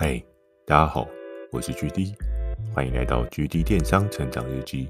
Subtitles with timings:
[0.00, 0.22] 嗨，
[0.64, 1.08] 大家好，
[1.50, 2.14] 我是 GD，
[2.72, 4.88] 欢迎来到 GD 电商成长日记。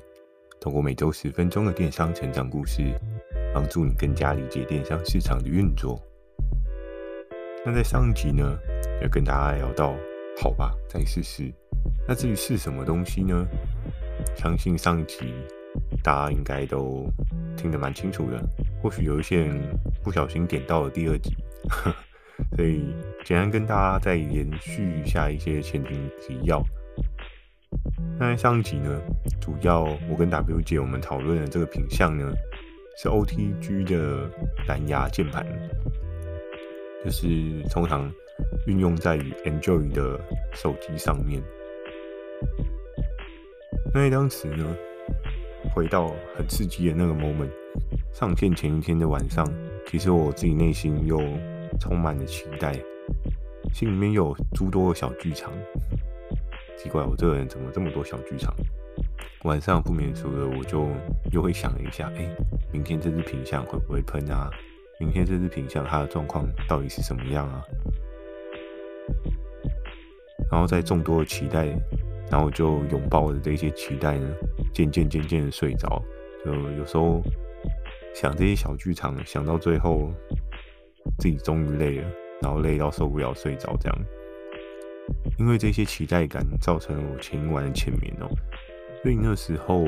[0.60, 2.82] 通过每周十分钟的电商成长故事，
[3.54, 5.98] 帮助你更加理解电商市场的运作。
[7.64, 8.54] 那在上一集呢，
[9.00, 9.96] 要跟大家聊到，
[10.42, 11.50] 好吧，再试试。
[12.06, 13.46] 那至于是什么东西呢？
[14.36, 15.32] 相信上一集
[16.02, 17.06] 大家应该都
[17.56, 18.38] 听得蛮清楚的，
[18.82, 19.58] 或许有一些人
[20.04, 21.34] 不小心点到了第二集。
[22.56, 22.94] 所以，
[23.24, 26.62] 简单跟大家再延续一下一些前情提要。
[28.18, 29.00] 那上一集呢，
[29.40, 32.32] 主要我跟 W 姐我们讨论的这个品相呢，
[32.96, 34.28] 是 OTG 的
[34.66, 35.46] 蓝牙键盘，
[37.04, 37.28] 就是
[37.70, 38.10] 通常
[38.66, 40.18] 运用在于 Android 的
[40.52, 41.42] 手机上面。
[43.92, 44.76] 那在当时呢，
[45.74, 47.50] 回到很刺激的那个 moment，
[48.12, 49.46] 上线前一天的晚上，
[49.86, 51.18] 其实我自己内心又
[51.78, 52.72] 充满了期待，
[53.72, 55.52] 心里面有诸多的小剧场。
[56.76, 58.54] 奇怪，我这个人怎么这么多小剧场？
[59.42, 60.88] 晚上不免俗的，我就
[61.32, 62.28] 又会想一下，哎、
[62.72, 64.50] 明天这只品相会不会喷啊？
[65.00, 67.62] 明天这只品相它的状况到底是什么样啊？
[70.50, 71.66] 然后在众多的期待，
[72.30, 74.28] 然后就拥抱着这些期待呢，
[74.72, 76.02] 渐渐渐渐的睡着。
[76.44, 77.20] 就有时候
[78.14, 80.12] 想这些小剧场，想到最后。
[81.18, 82.08] 自己终于累了，
[82.42, 83.98] 然后累到受不了，睡着这样。
[85.38, 88.28] 因为这些期待感造成了我前一晚的浅眠哦，
[89.02, 89.86] 所以那时候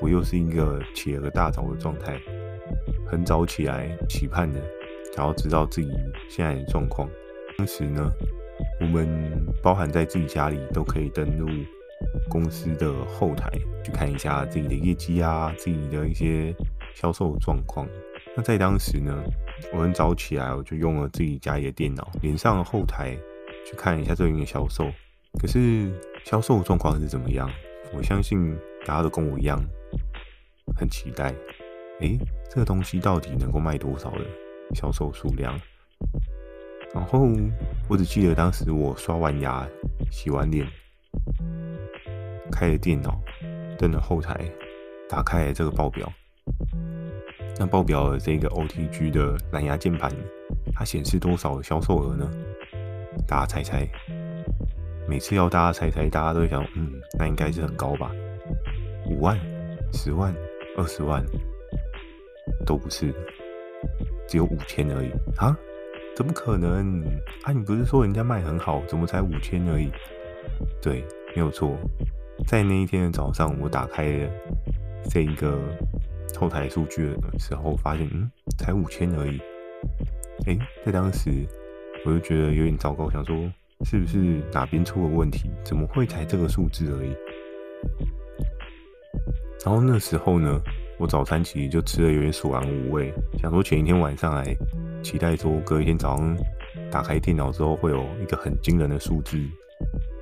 [0.00, 2.20] 我又是一个起了个大早的状态，
[3.06, 4.60] 很早起来期盼的，
[5.14, 5.90] 想要知道自己
[6.28, 7.08] 现在的状况。
[7.58, 8.10] 当时呢，
[8.80, 9.06] 我们
[9.62, 11.48] 包含在自己家里都可以登录
[12.28, 13.50] 公司的后台
[13.84, 16.54] 去看一下自己的业绩啊，自己的一些
[16.94, 17.86] 销售状况。
[18.36, 19.12] 那在当时呢，
[19.72, 23.16] 我很早起来，我就用了自己家里的电脑，连上了后台
[23.66, 24.90] 去看一下最近的销售。
[25.38, 25.92] 可是
[26.24, 27.50] 销售状况是怎么样？
[27.92, 29.60] 我相信大家都跟我一样，
[30.76, 31.34] 很期待。
[32.00, 32.18] 诶，
[32.48, 34.24] 这个东西到底能够卖多少的
[34.74, 35.60] 销售数量？
[36.94, 37.28] 然后
[37.88, 39.68] 我只记得当时我刷完牙、
[40.10, 40.66] 洗完脸，
[42.50, 43.20] 开了电脑，
[43.78, 44.34] 登了后台，
[45.08, 46.12] 打开了这个报表。
[47.60, 50.10] 那报表的这个 OTG 的蓝牙键盘，
[50.74, 52.26] 它显示多少销售额呢？
[53.28, 53.86] 大家猜猜。
[55.06, 58.10] 每次要大家猜猜，大家都会想，嗯，那应该是很高吧？
[59.10, 59.38] 五万、
[59.92, 60.34] 十万、
[60.78, 61.22] 二十万，
[62.64, 63.12] 都不是，
[64.26, 65.54] 只有五千而已啊？
[66.16, 67.04] 怎么可能？
[67.42, 69.90] 啊，你不是说人家卖很好，怎么才五千而已？
[70.80, 71.04] 对，
[71.36, 71.76] 没有错，
[72.46, 74.30] 在那一天的早上，我打开了
[75.10, 75.58] 这一个。
[76.38, 79.40] 后台数据的时候，发现嗯，才五千而已。
[80.46, 81.30] 哎、在当时
[82.04, 83.36] 我就觉得有点糟糕，想说
[83.84, 85.50] 是不是哪边出了问题？
[85.64, 87.14] 怎么会才这个数字而已？
[89.64, 90.60] 然后那时候呢，
[90.98, 94.56] 我早餐其实就吃的有点索然无味，想说前一天晚上来
[95.02, 96.36] 期待说隔一天早上
[96.90, 99.38] 打开电脑之后会有一个很惊人的数字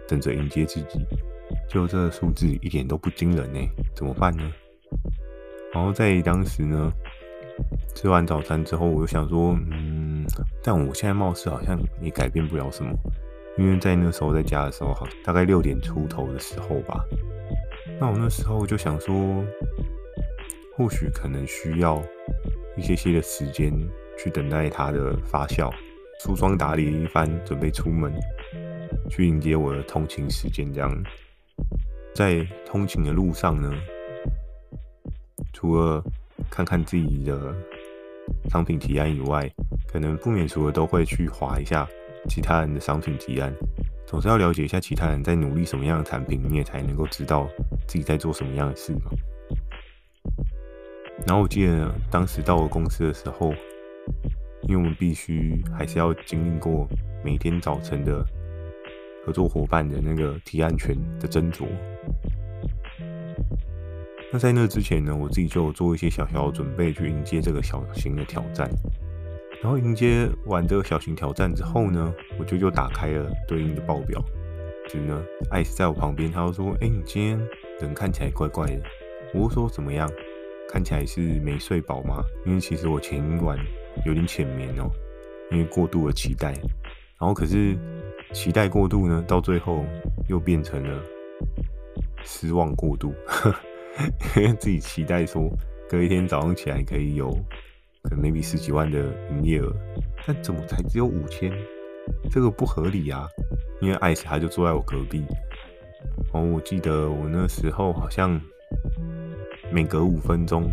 [0.08, 1.00] 等着迎接自己，
[1.68, 3.60] 就这个数字一点都不惊人呢，
[3.94, 4.42] 怎么办呢？
[5.74, 6.92] 然后在当时呢，
[7.94, 10.24] 吃完早餐之后，我就想说，嗯，
[10.62, 12.90] 但我现在貌似好像也改变不了什么，
[13.58, 17.04] 因为在那时候在家的时候，好大概六点出头的时候吧。
[18.00, 19.14] 那我那时候就想说，
[20.76, 22.02] 或许可能需要
[22.76, 23.72] 一些些的时间
[24.16, 25.70] 去等待它的发酵，
[26.20, 28.12] 梳妆打理一番，准备出门
[29.10, 30.72] 去迎接我的通勤时间。
[30.72, 30.90] 这样，
[32.14, 33.70] 在通勤的路上呢。
[35.58, 36.00] 除了
[36.48, 37.52] 看看自己的
[38.48, 39.50] 商品提案以外，
[39.88, 41.84] 可能不免除了都会去划一下
[42.28, 43.52] 其他人的商品提案，
[44.06, 47.48] 总是要了解一下其他人在努力什么样的产品，你也才能够知道
[47.88, 49.10] 自己在做什么样的事嘛。
[51.26, 53.52] 然后我记得当时到了公司的时候，
[54.62, 56.86] 因为我们必须还是要经历过
[57.24, 58.24] 每天早晨的
[59.26, 61.64] 合作伙伴的那个提案权的斟酌。
[64.30, 68.68] 那在那之前呢，我自己就做一些小小的准备，去迎接这个小型的挑战。
[69.62, 74.22] 然后迎接完这个小型挑战之后呢，我就又打开了对应的报表。
[74.88, 77.38] 就呢，艾斯在我旁边，他就说：“哎、你今天
[77.80, 78.82] 人看起来怪怪的。”
[79.34, 80.08] 我说：“怎么样？
[80.70, 83.58] 看起来是没睡饱吗？”因为其实我前一晚
[84.06, 84.90] 有点浅眠哦，
[85.50, 86.52] 因为过度的期待。
[87.18, 87.76] 然后可是
[88.32, 89.84] 期待过度呢，到最后
[90.28, 91.02] 又变成了
[92.22, 93.12] 失望过度。
[94.36, 95.50] 因 为自己期待说，
[95.88, 97.30] 隔一天早上起来可以有
[98.02, 98.98] 可能 maybe 十几万的
[99.30, 99.74] 营业额，
[100.26, 101.52] 但怎么才只有五千？
[102.30, 103.28] 这个不合理啊！
[103.80, 105.24] 因为艾斯他就坐在我隔壁。
[106.32, 108.40] 哦，我记得我那时候好像
[109.70, 110.72] 每隔五分钟，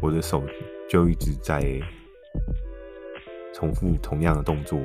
[0.00, 0.44] 我的手
[0.88, 1.80] 就一直在
[3.52, 4.78] 重复同样的动作。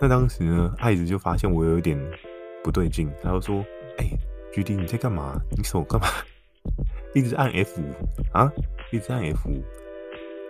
[0.00, 1.96] 那当时呢，艾斯就发现我有一点
[2.64, 3.64] 不对劲，他就说
[3.98, 4.06] ：“哎、
[4.52, 5.40] ，GD 你在干嘛？
[5.56, 6.06] 你手干嘛？
[7.14, 7.84] 一直按 F 五
[8.32, 8.52] 啊？
[8.90, 9.62] 一直按 F 五？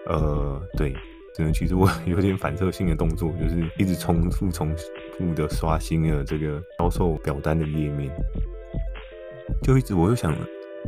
[0.06, 0.94] 呃，对。”
[1.34, 4.70] 真的，其实我有点反射性的动作，就是一直重复、重
[5.16, 8.14] 复的刷新了这个销售表单的页面，
[9.62, 10.36] 就一直我就想，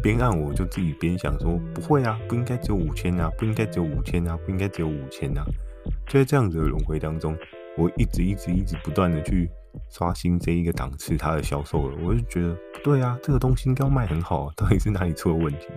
[0.03, 5.47] 边按我就自己边想说，不会啊，不应该只有五千啊，不应该只有五千啊，不应该只有五千啊，
[6.07, 7.35] 就在这样子的轮回当中，
[7.79, 9.49] 我一直、一直、一直不断的去
[9.97, 15.69] 刷新这一个档次它的销售额，我就觉得不对啊，这个东西应该要卖很好啊，到底是哪里出了问题？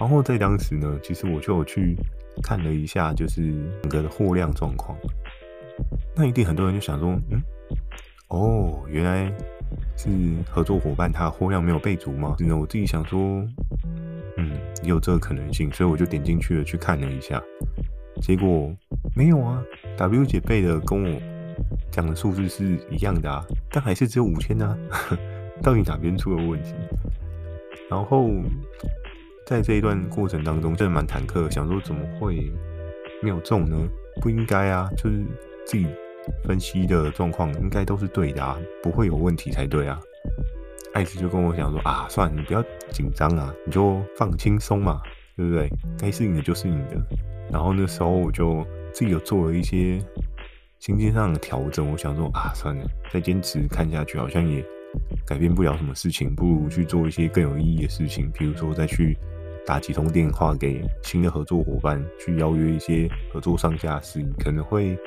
[0.00, 1.96] 然后在当时呢，其实我就去。
[2.42, 4.96] 看了一下，就是整个的货量状况。
[6.16, 7.38] 那一定很多人就想说，嗯，
[8.28, 9.30] 哦，原来
[9.98, 10.08] 是
[10.48, 12.34] 合作伙伴他货量没有备足吗？
[12.38, 13.46] 那我自己想说，
[14.38, 14.50] 嗯，
[14.82, 17.40] 也有这个可能性，所以我就点进去了去看了一下，
[18.22, 18.74] 结果
[19.14, 19.62] 没有啊。
[19.98, 21.20] W 姐备的跟我
[21.92, 24.76] 讲的数字是一样的啊，但还是只有五千啊，
[25.62, 26.74] 到底哪边出了问题？
[27.88, 28.28] 然后。
[29.44, 32.50] 在这一段过程当中，真的蛮忐忑，想说怎么会
[33.20, 33.76] 没有中呢？
[34.20, 35.20] 不应该啊，就是
[35.66, 35.86] 自己
[36.44, 40.00] 分析的状况应该都是对的啊，不会有问题才对啊。
[40.94, 45.02] 艾斯就跟我讲说啊，算了，你不要紧张啊，你就放轻松嘛，
[45.36, 45.68] 对不对？
[45.98, 46.96] 该是你的就是你的。
[47.50, 50.00] 然后那时候我就自己有做了一些
[50.82, 54.60] 心境上的调整，我想说啊，算了，再坚持看下去好像也
[55.24, 59.16] 改变不了什么事情，不如去做一些更有意义的事情，比如说再去。
[59.64, 64.98] 打几通电话给新的合作伙伴，去邀约一些合作上架事，可能会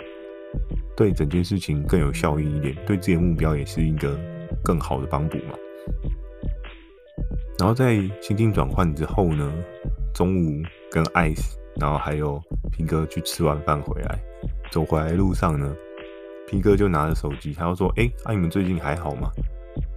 [0.95, 4.17] 对整件事情更有效益一点，对自己的目标也是一个
[4.63, 5.57] 更好的帮补嘛。
[7.59, 9.53] 然后在心境转换之后呢，
[10.13, 12.41] 中午跟 Ice，然后还有
[12.71, 14.17] 平哥去吃完饭回来，
[14.71, 15.75] 走回来路上呢，
[16.47, 19.29] 皮哥就拿着手机，他就说：“哎、欸，啊你们最近还好吗？”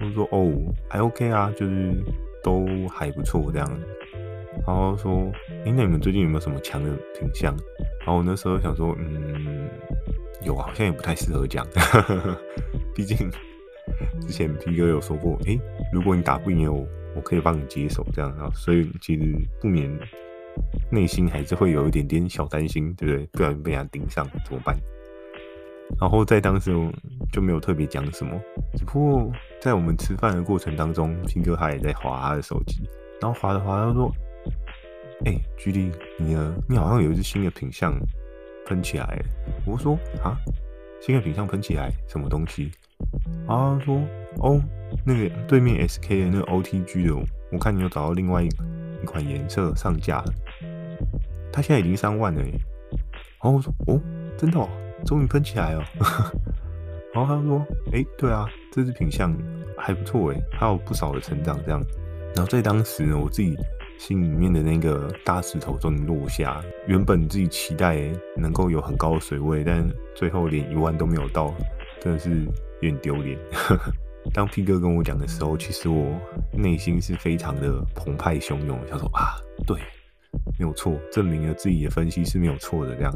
[0.01, 0.53] 我说：“哦，
[0.89, 1.95] 还 OK 啊，就是
[2.43, 3.81] 都还不错这样。”
[4.67, 5.31] 然后说
[5.65, 7.55] ：“哎、那你们最近有没有什么强的品项？”
[8.01, 9.69] 然后我那时候想说：“嗯，
[10.43, 11.67] 有啊，好像也不太适合讲，
[12.95, 13.31] 毕竟
[14.21, 15.59] 之前皮哥有说过，哎、
[15.93, 18.35] 如果你打不赢我，我可以帮你接手这样。
[18.37, 19.89] 然后所以其实不免
[20.91, 23.27] 内心还是会有一点点小担心，对不对？
[23.33, 24.77] 不小心被人家盯上怎么办？
[26.01, 26.73] 然后在当时
[27.33, 28.39] 就没有特别讲什么，
[28.77, 32.83] 只不过在我们吃饭的过程当中，皮哥他也在滑他的手机，
[33.21, 34.13] 然后滑着滑着说。
[35.25, 36.55] 哎、欸，GD，你呢？
[36.69, 37.93] 你好像有一只新的品相
[38.65, 39.21] 喷起来。
[39.67, 40.39] 我说啊，
[41.03, 42.71] 新的品相喷起来，什么东西？
[43.49, 44.01] 啊，说
[44.37, 44.63] 哦，
[45.05, 48.47] 那个对面 SK 的那个 OTG 的，我看你有找到另外一
[49.03, 50.33] 一款颜色上架了。
[51.53, 52.53] 他现在已经三万了耶。
[53.43, 54.01] 然后我说哦，
[54.37, 54.69] 真的哦，
[55.05, 55.85] 终于喷起来了。
[57.15, 59.37] 然后他说，哎、对啊，这只品相
[59.77, 61.83] 还不错哎，还有不少的成长这样。
[62.35, 63.57] 然后在当时呢，我自己。
[63.99, 68.01] 心里面的那个大石头终于落下，原本自己期待
[68.37, 69.85] 能够有很高的水位，但
[70.15, 71.53] 最后连一万都没有到，
[72.01, 72.45] 真的是
[72.81, 73.37] 有点丢脸。
[74.33, 76.17] 当 P 哥跟我讲的时候，其实我
[76.53, 79.35] 内心是非常的澎湃汹涌，想说啊，
[79.67, 79.77] 对，
[80.59, 82.95] 没有错，证明了自己的分析是没有错的。
[82.97, 83.13] 这样，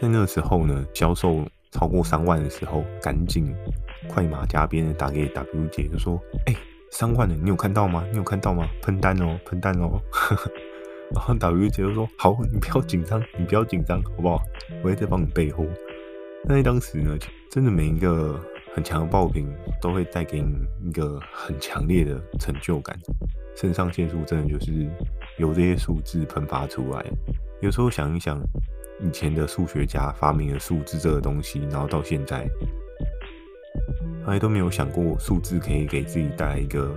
[0.00, 3.54] 在那个时候呢，销售超过三万的时候，赶紧
[4.08, 6.54] 快马加鞭的打给 W 姐，就说，哎、
[6.90, 8.04] 三万的，你有看到吗？
[8.10, 8.68] 你有看到吗？
[8.82, 10.00] 喷单哦，喷单哦。
[11.14, 14.42] 然后 W 姐就说：“好，你不要紧张，你不要紧张，好不好？
[14.82, 15.64] 我会再帮你备货。”
[16.48, 17.16] 但是当时呢，
[17.48, 18.40] 真的每一个
[18.76, 19.48] 很强的爆品
[19.80, 20.54] 都会带给你
[20.86, 22.94] 一个很强烈的成就感，
[23.56, 24.86] 肾上腺素真的就是
[25.38, 27.02] 由这些数字喷发出来。
[27.62, 28.38] 有时候想一想，
[29.00, 32.46] 以前的数学家发明了数字这个东西，然后到现在。
[34.22, 36.94] 从来都没有想过数字可以给自己带来一个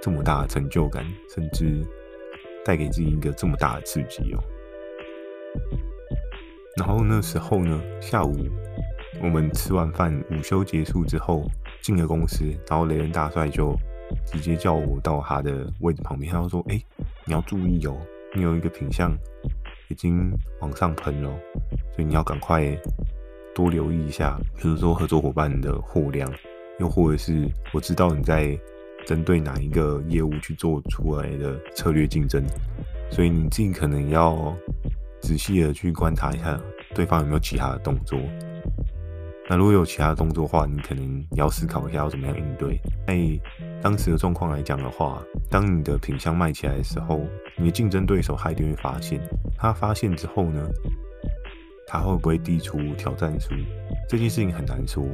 [0.00, 1.86] 这么大的成就感，甚至
[2.64, 4.40] 带给自己一个这么大的刺激哦。
[6.78, 8.34] 然后那时候呢，下午
[9.22, 11.44] 我们吃完饭，午休结束之后
[11.82, 13.74] 进了公司，然后雷人大帅就
[14.26, 16.80] 直接叫我到他的位置旁边，他说：“哎，
[17.24, 17.96] 你要注意哦，
[18.34, 19.12] 你有一个品相
[19.88, 21.30] 已经往上喷了，
[21.94, 22.64] 所以你要赶快
[23.54, 26.30] 多留意一下，比如说合作伙伴的货量。”
[26.78, 28.58] 又或者是我知道你在
[29.04, 32.42] 针对哪一个业务去做出来的策略竞争，
[33.10, 34.56] 所以你自己可能要
[35.20, 36.58] 仔细的去观察一下
[36.94, 38.18] 对方有没有其他的动作。
[39.50, 42.78] 那如果有其他动作的话，你可能你要思考一下要怎么样应对。
[43.04, 43.18] 在
[43.82, 47.20] 当时的状况来讲的话，当你的品相卖起来的时候，
[47.56, 49.20] 你的竞争对手他一定会发现。
[49.58, 50.64] 他发现之后呢，
[51.84, 53.52] 他会不会递出挑战书？
[54.08, 55.04] 这件事情很难说，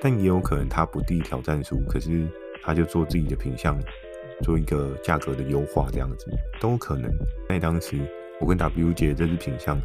[0.00, 2.26] 但也有可能他不递挑战书，可是
[2.62, 3.78] 他就做自己的品相，
[4.40, 7.12] 做一个价格的优化，这样子都可能。
[7.46, 7.98] 在当时，
[8.40, 9.78] 我跟 W 姐这支品相。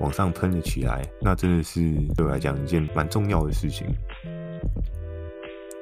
[0.00, 1.80] 往上喷了起来，那真的是
[2.16, 3.86] 对我来讲一件蛮重要的事情。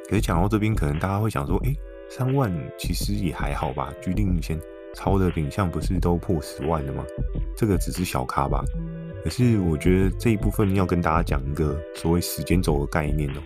[0.08, 1.74] 可是讲到这边，可能大家会想说，诶、
[2.08, 3.92] 三万其实也还好吧？
[4.00, 4.58] 居定先
[4.94, 7.04] 超的品项不是都破十万了吗？
[7.56, 8.64] 这个只是小咖吧。
[9.22, 13.42] 可是我觉得这一部分要跟大家讲一个所谓时间轴的概念哦、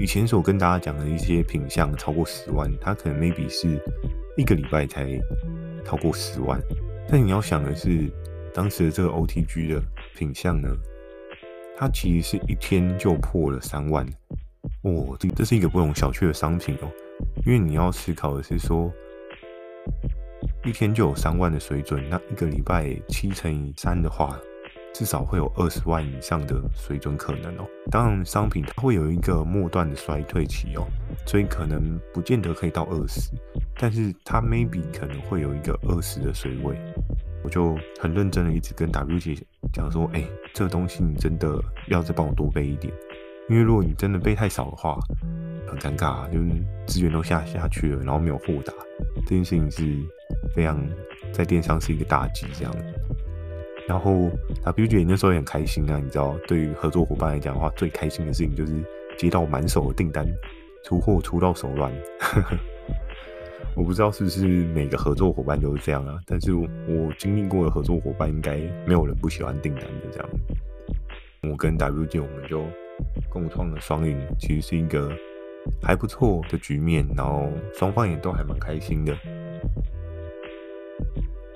[0.00, 3.78] 以前所跟大家讲的一些品项超过十万，它可能 maybe 是
[4.36, 5.06] 一个礼拜才
[5.84, 6.58] 超过十万，
[7.08, 8.10] 但你要想的是。
[8.58, 9.80] 当时的这个 OTG 的
[10.16, 10.68] 品相呢，
[11.76, 14.04] 它其实是一天就破了三万，
[14.82, 16.90] 哦，这这是一个不容小觑的商品哦。
[17.46, 18.92] 因为你要思考的是说，
[20.64, 24.36] 一天就有三万的水准，那一个礼拜七乘以三的话，
[24.92, 27.64] 至少会有二十万以上的水准可能哦。
[27.92, 30.84] 当然，商品它会有一个末段的衰退期哦，
[31.24, 33.30] 所以可能不见得可以到二十，
[33.78, 36.76] 但是它 maybe 可能会有一个二十的水位。
[37.48, 39.34] 我就很认真的一直跟 W 姐
[39.72, 42.92] 讲说，哎、这个东西你真的要再帮我多备一点，
[43.48, 44.98] 因为如果你真的备太少的话，
[45.66, 46.46] 很尴尬，就是
[46.86, 48.74] 资源都下下去了，然后没有货打，
[49.24, 49.82] 这件事情是
[50.54, 50.78] 非常
[51.32, 52.76] 在电商是一个大忌这样。
[53.88, 54.30] 然后
[54.64, 58.74] W 姐那时候也很开心啊，你知道，对于合作伙伴来讲的话，最开心的事情就是
[59.16, 60.26] 接到满手的订单，
[60.84, 61.90] 出货出到手软。
[62.20, 62.58] 呵呵
[63.78, 64.44] 我不知道是不是
[64.74, 66.68] 每个合作伙伴都是这样啊，但是我
[67.16, 70.28] 经历过的合作伙伴应该没有人不喜欢订单的这样。
[71.48, 72.64] 我跟 W 姐我们就
[73.30, 75.12] 共创了双赢，其实是一个
[75.80, 79.16] 还不错的局面，然后双方也都还蛮开心的。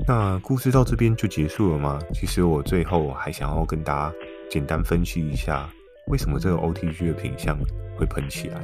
[0.06, 1.98] 那故事到这边就结束了吗？
[2.14, 4.14] 其实我最后还想要跟大家
[4.48, 5.68] 简单分析一下，
[6.06, 7.58] 为什么这个 OTG 的品相
[7.96, 8.62] 会喷起来。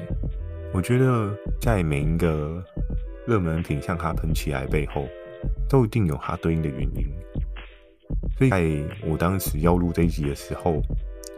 [0.72, 2.62] 我觉得在每一个
[3.28, 5.06] 热门品项它喷起来背后，
[5.68, 7.04] 都一定有它对应的原因。
[8.38, 8.66] 所以在
[9.06, 10.80] 我当时要录这一集的时候，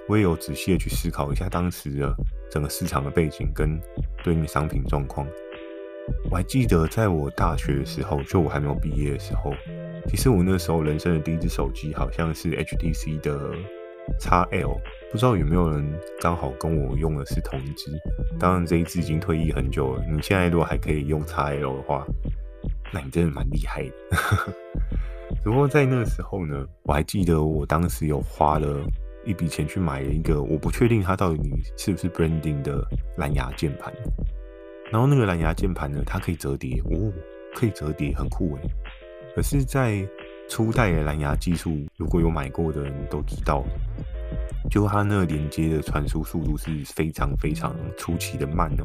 [0.08, 2.14] 我也有仔细的去思考一下当时的
[2.48, 3.76] 整个市场的背景跟
[4.22, 5.26] 对应的商品状况。
[6.30, 9.52] 我还记得在我大学的时候，就我还没有毕业的时候，
[10.06, 13.52] 其实我那时候人生的第一只手机好像是 HTC 的
[14.18, 14.76] XL。
[15.12, 15.84] 不知道有没有人
[16.20, 17.90] 刚好跟我用的是同一支？
[18.38, 20.04] 当然这一支已经退役很久了。
[20.08, 22.06] 你现在如果还可以用 XL 的话，
[22.92, 23.90] 那你真的蛮厉害的。
[25.42, 28.80] 只 不过在那个时候呢，我还记得我当时有花了
[29.24, 32.80] 一笔钱去买了一个我不确定它到底是不是 branding 的
[33.16, 33.92] 蓝牙键盘。
[34.92, 37.12] 然后那个蓝牙键盘呢，它可以折叠哦，
[37.54, 38.62] 可以折叠，很酷诶。
[39.34, 40.06] 可是，在
[40.50, 43.64] 初代的蓝牙技术，如果有买过的人都知道。
[44.70, 48.84] 就它那个连接的传输速度是非常非常出奇的慢哦，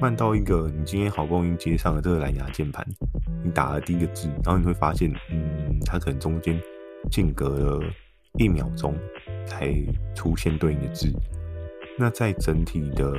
[0.00, 2.86] 慢到一个你今天好不容易接上了这个蓝牙键盘，
[3.42, 6.58] 你打了第一个字，然后你会发现，嗯，它可能中间
[7.10, 7.82] 间隔了
[8.38, 8.94] 一秒钟
[9.46, 9.74] 才
[10.14, 11.12] 出现对应的字，
[11.98, 13.12] 那在整体的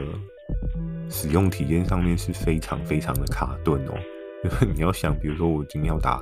[1.10, 3.94] 使用体验上面是非常非常的卡顿哦。
[4.74, 6.20] 你要想，比如说我今天要打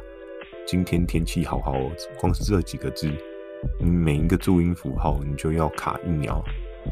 [0.71, 3.11] 今天天气好好哦，光是这几个字。
[3.79, 6.43] 你每一个注音符号，你就要卡一秒，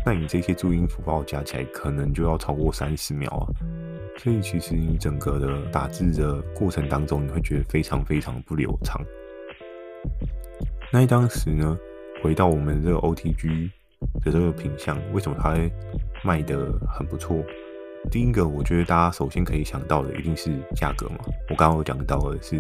[0.04, 3.46] 那你这些注音符号加起来，可能就要超过三十秒啊。
[4.18, 9.00] 所以其实你整个的打字的过程当中，你会觉得非常非常不流畅。
[10.92, 11.78] 那当时呢，
[12.24, 13.70] 回到我们这个 OTG
[14.26, 15.72] 的这个品相，为什么它会
[16.24, 17.46] 卖的很不错？
[18.10, 21.20] 第一个，我觉得大家首先可以想到的一定是价格嘛。
[21.52, 22.60] 我刚刚有讲到的是。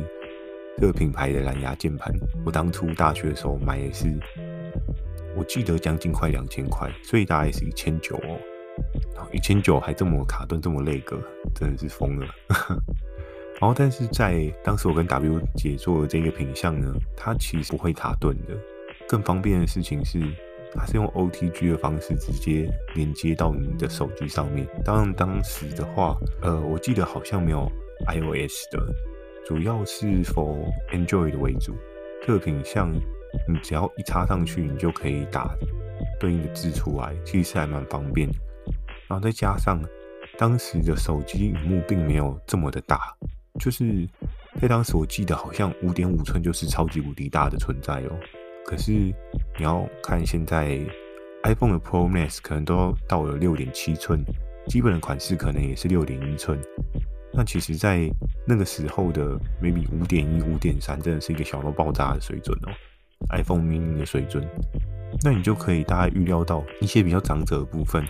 [0.79, 2.13] 这个品牌的蓝牙键盘，
[2.45, 4.05] 我当初大学的时候买也是，
[5.35, 8.37] 我记得将近快两千块，所以大概是一千九哦。
[9.31, 11.19] 一千九还这么卡顿，这么累格，
[11.55, 12.27] 真的是疯了。
[13.59, 18.55] 然后，但是在当时我跟 W 姐做的这个品相呢，它其实不会卡顿的。
[19.07, 20.19] 更方便的事情是，
[20.75, 24.67] 它是用 OTG 的方式直接连接到你的手机上面。
[24.85, 27.67] 当然，当时的话，呃，我记得好像没有
[28.05, 28.93] iOS 的。
[29.47, 30.57] 主要是 for
[30.91, 31.73] Android 为主，
[32.21, 32.91] 这个品项
[33.47, 35.55] 你只要一插上去，你就可以打
[36.19, 38.27] 对应的字出来，其实还蛮方便。
[39.07, 39.81] 然后再加上
[40.37, 43.15] 当时的手机萤幕并没有这么的大，
[43.57, 44.05] 就是
[44.59, 48.19] 在当时我记得好像五点五寸就是超级无敌大的存在哦。
[48.65, 50.77] 可是你要看现在
[51.43, 54.21] iPhone 的 Pro Max 可能都到了六点七寸，
[54.67, 56.59] 基本的款式可能也是六点一寸。
[57.37, 58.09] 那其实，在
[58.47, 62.73] 那个时候的 maybe 五点一、五点三，真的是一个小到爆炸的水准哦
[63.29, 64.43] ，iPhone mini 的水准。
[65.23, 68.03] 那你就可以大概预料到一些比较长者的部分，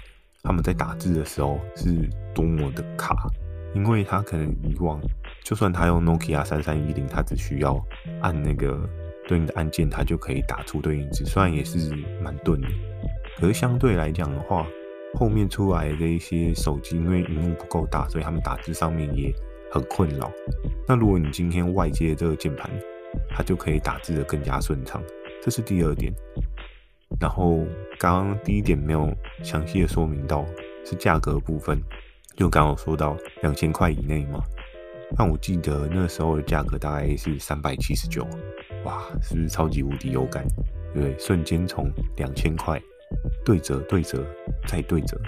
[0.44, 3.28] 他们在打字的时候是多么的卡，
[3.76, 4.98] 因为他可能以往
[5.44, 7.78] 就算他用 Nokia 三三一零，他只需要
[8.22, 8.80] 按那个
[9.28, 11.94] 对应的按键，他就可以打出对应字，虽然也是
[12.24, 12.68] 蛮钝的，
[13.38, 14.66] 可是相对来讲的话。
[15.14, 19.34] 后面出来的一些手机，因为荧幕不够大，所以他们打字上面也
[19.72, 20.32] 很困扰。
[20.88, 22.70] 那如果你今天外接这个键盘，
[23.30, 25.02] 它就可以打字的更加顺畅。
[25.42, 26.14] 这是第二点。
[27.20, 27.66] 然后
[27.98, 29.10] 刚刚第一点没有
[29.42, 30.46] 详细的说明到，
[30.86, 31.82] 是价格部分，
[32.36, 34.44] 就刚刚说到两千块以内嘛。
[35.18, 38.28] 那我记得那时候的价格大概是三百七十九，
[38.84, 40.46] 哇，是不是超级无敌有感？
[40.94, 42.80] 对，对，瞬间从两千块。
[43.46, 44.22] 对折，对折，
[44.68, 45.20] 再对折，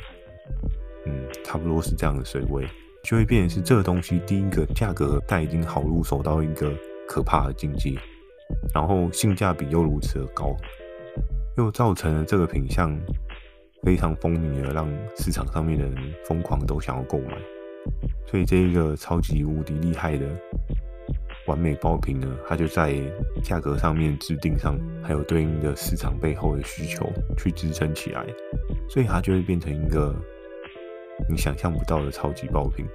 [1.05, 2.67] 嗯，差不多是这样的水位，
[3.03, 4.19] 就会变成是这个东西。
[4.27, 6.72] 第一个价格它已经好入手到一个
[7.08, 7.96] 可怕的境界，
[8.74, 10.55] 然后性价比又如此的高，
[11.58, 12.96] 又造成了这个品相
[13.84, 17.38] 非常风靡，而让市场上面的人疯狂都想要购买。
[18.27, 20.27] 所以这一个超级无敌厉害的。
[21.48, 22.93] 完美爆品呢，它就在
[23.43, 28.24] 价格上面制定上，还有对应的市场背后的需求去支撑起来，
[28.89, 30.13] 所以它就会变成一个
[31.29, 32.86] 你想象不到的超级爆品。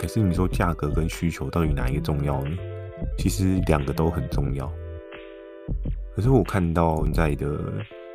[0.00, 2.56] 可是你说价格跟需求到底哪一个重要呢？
[3.16, 4.70] 其实两个都很重要。
[6.14, 7.56] 可是我看到在的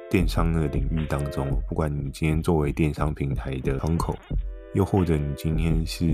[0.10, 4.14] 电商的领域当中，不管你今天作为电商平台的窗口，
[4.74, 6.06] 又或者你今天是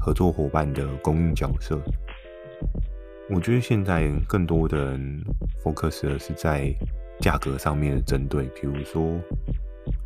[0.00, 1.80] 合作伙伴的供应角色。
[3.30, 5.24] 我觉得现在更多的人
[5.64, 6.74] focus 的是在
[7.20, 9.02] 价格上面的针对，比如说，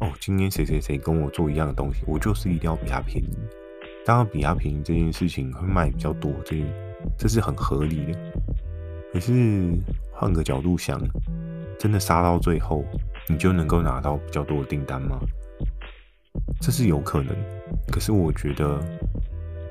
[0.01, 3.37] 哦，今天谁谁谁跟我做一样的东西，我就是一定要比他便宜。
[4.05, 6.57] 当然，比他便宜这件事情会卖比较多，这
[7.19, 8.19] 这是很合理的。
[9.13, 9.73] 可是
[10.13, 11.01] 换个角度想，
[11.79, 12.85] 真的杀到最后，
[13.29, 15.19] 你就能够拿到比较多的订单吗？
[16.61, 17.35] 这是有可能。
[17.91, 18.81] 可是我觉得。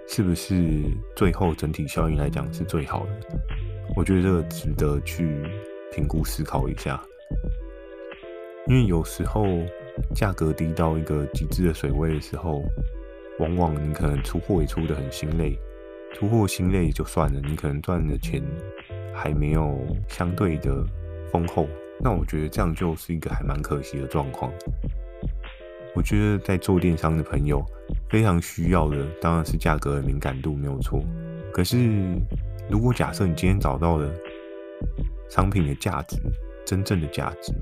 [0.09, 0.85] 是不是
[1.17, 3.37] 最后整体效应来讲是最好的？
[3.93, 5.45] 我觉得这个值得去
[5.91, 6.97] 评估思考一下。
[8.67, 9.43] 因为有时候
[10.15, 12.63] 价格低到一个极致的水位的时候，
[13.39, 15.57] 往往你可能出货也出得很心累，
[16.13, 18.41] 出货心累就算了，你可能赚的钱
[19.13, 20.85] 还没有相对的
[21.31, 21.67] 丰厚。
[21.99, 24.51] 那我觉得这样就是一个还蛮可惜的状况。
[25.95, 27.65] 我觉得在做电商的朋友。
[28.09, 31.03] 非常需要的当然是价格的敏感度，没有错。
[31.51, 31.77] 可是，
[32.69, 34.09] 如果假设你今天找到了
[35.29, 36.17] 商品的价值，
[36.65, 37.53] 真正的价值，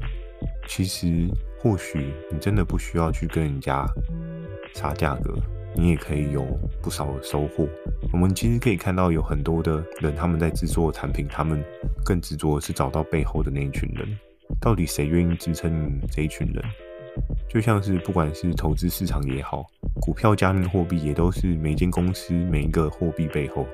[0.67, 1.28] 其实
[1.65, 3.84] 或许你真的不需要去跟人家
[4.75, 5.34] 杀价格，
[5.75, 6.45] 你也可以有
[6.80, 7.67] 不少的收获。
[8.13, 11.65] 我们其实可以看到有很多的人，他们在制作产品，他们
[12.06, 14.08] 更执着的是找到背后的那一群人，
[14.62, 16.63] 到底谁愿意支撑你这一群人？
[17.49, 19.65] 就像是不管是投资市场也好，
[19.99, 23.65] 股票、加密货币也都是每间公司每一个货币背后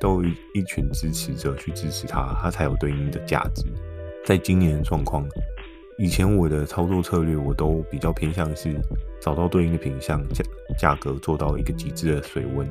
[0.00, 3.64] 都有一群支持者去支持它，它才有对应的价值。
[4.24, 5.24] 在今年的状况，
[5.98, 8.78] 以前我的操作策略我都比较偏向是
[9.18, 10.44] 找到对应的品相，价
[10.78, 12.68] 价格做到一个极致的水温。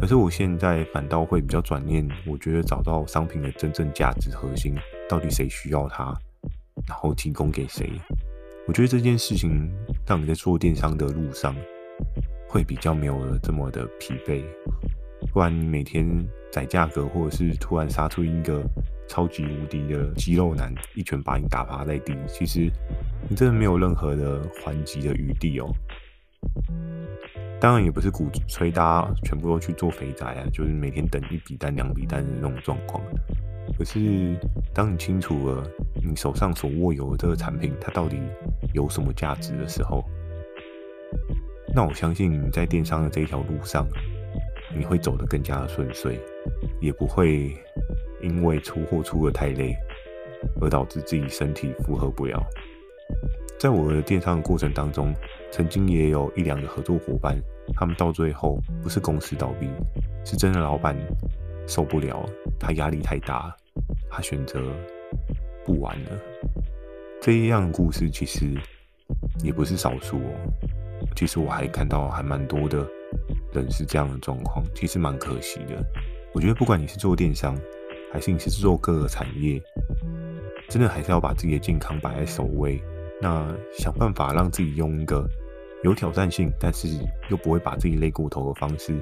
[0.00, 4.74] 可是我现在反倒会比较转念，我觉得找到商品的真正价值核心，
[5.08, 6.14] 到底谁需要它，
[6.86, 7.90] 然后提供给谁。
[8.68, 9.68] 我觉得这件事情
[10.06, 11.54] 让你在做电商的路上
[12.48, 14.44] 会比较没有了这么的疲惫，
[15.32, 16.06] 不然你每天
[16.52, 18.62] 宰价格，或者是突然杀出一个
[19.12, 22.60] 超级无敌的肌肉男，一拳把你打趴在地，其实
[23.28, 25.70] 你真的没有任何的还击的余地哦。
[27.60, 33.04] 当然也不是鼓吹大家全部都去做肥宅啊，就是每天等一笔单两笔单的那种状况。
[33.76, 34.34] 可是
[34.72, 35.62] 当你清楚了
[36.02, 38.16] 你手上所握有的这个产品，它到底
[38.72, 40.02] 有什么价值的时候，
[41.74, 43.86] 那我相信你在电商的这条路上，
[44.74, 46.18] 你会走得更加的顺遂，
[46.80, 47.54] 也不会
[48.22, 49.76] 因为出货出得太累，
[50.60, 52.42] 而导致自己身体负荷不了。
[53.58, 55.14] 在我的电商的过程当中，
[55.50, 57.38] 曾经也有一两个合作伙伴，
[57.74, 59.68] 他们到最后不是公司倒闭，
[60.24, 60.96] 是真的老板
[61.66, 62.24] 受不了，
[62.58, 63.54] 他压力太大，
[64.10, 64.60] 他选择
[65.64, 66.10] 不玩了。
[67.20, 68.46] 这一样的故事其实
[69.44, 70.32] 也不是少数哦。
[71.14, 72.84] 其实我还看到还蛮多的
[73.52, 75.84] 人是这样的状况，其实蛮可惜的。
[76.32, 77.56] 我觉得不管你是做电商，
[78.12, 79.60] 还是你是做各个产业，
[80.68, 82.78] 真的还是要把自己的健康摆在首位。
[83.20, 85.26] 那想办法让自己用一个
[85.82, 86.88] 有挑战性，但是
[87.30, 88.94] 又不会把自己累过头的方式，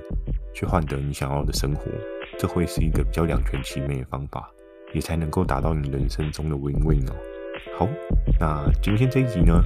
[0.54, 1.90] 去换得你想要的生活，
[2.38, 4.48] 这会是一个比较两全其美的方法，
[4.92, 7.16] 也才能够达到你人生中的 win-win 哦。
[7.76, 7.88] 好，
[8.38, 9.60] 那今天这一集呢，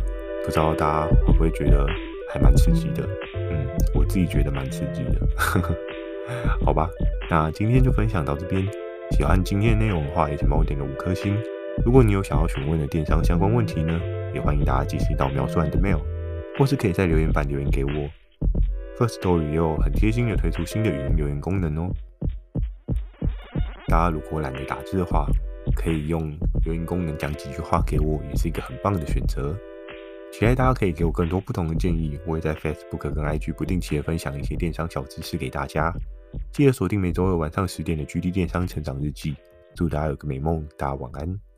[0.44, 1.86] 不知道大家会不会觉得
[2.32, 3.06] 还蛮刺激的？
[3.34, 5.20] 嗯，我自己觉得蛮刺激的。
[6.64, 6.88] 好吧，
[7.28, 8.66] 那今天就分享到这边。
[9.10, 11.36] 喜欢今天的内容的话，也请帮我点个五颗星。
[11.84, 14.00] 如果你有想要询问的电商相关问题呢，
[14.34, 16.00] 也欢迎大家寄信到描述栏的 mail，
[16.58, 17.90] 或是可以在留言板留言给我。
[18.96, 21.90] Firstory 也有很贴心的推出新的语音留言功能哦。
[23.88, 25.26] 大家如果懒得打字的话，
[25.76, 29.56] 可以用留言功能讲几句话给我，也是一个很棒的选择。
[30.32, 35.94] 期待大家可以给我更多不同的建议，我也在 Facebook 跟 IG 不定期的分享一些电商小知识给大家。
[36.52, 39.34] 记得锁定每周二晚上十点的 GD 电商成长日记。
[39.74, 41.53] 祝大家有个美梦，大家晚安。